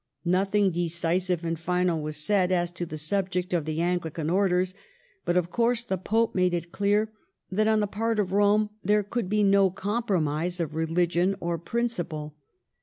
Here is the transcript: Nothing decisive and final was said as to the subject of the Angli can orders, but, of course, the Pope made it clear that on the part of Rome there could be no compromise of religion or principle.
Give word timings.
Nothing 0.25 0.71
decisive 0.71 1.43
and 1.45 1.59
final 1.59 2.01
was 2.01 2.17
said 2.25 2.51
as 2.51 2.71
to 2.71 2.87
the 2.87 2.97
subject 2.97 3.53
of 3.53 3.65
the 3.65 3.79
Angli 3.83 4.09
can 4.09 4.31
orders, 4.31 4.73
but, 5.25 5.37
of 5.37 5.51
course, 5.51 5.83
the 5.83 5.95
Pope 5.99 6.33
made 6.33 6.55
it 6.55 6.71
clear 6.71 7.11
that 7.51 7.67
on 7.67 7.81
the 7.81 7.85
part 7.85 8.17
of 8.17 8.31
Rome 8.31 8.71
there 8.83 9.03
could 9.03 9.29
be 9.29 9.43
no 9.43 9.69
compromise 9.69 10.59
of 10.59 10.73
religion 10.73 11.35
or 11.39 11.59
principle. 11.59 12.33